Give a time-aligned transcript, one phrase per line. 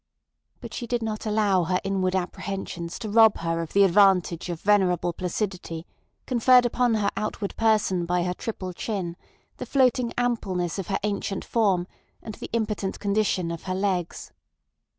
[0.61, 4.59] But she did not allow her inward apprehensions to rob her of the advantage of
[4.59, 5.85] venerable placidity
[6.25, 9.15] conferred upon her outward person by her triple chin,
[9.57, 11.85] the floating ampleness of her ancient form,
[12.23, 14.31] and the impotent condition of her legs.